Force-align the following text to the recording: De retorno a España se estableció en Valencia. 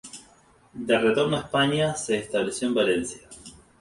De 0.87 0.97
retorno 0.97 1.37
a 1.37 1.41
España 1.41 1.93
se 1.95 2.17
estableció 2.17 2.67
en 2.67 2.73
Valencia. 2.73 3.21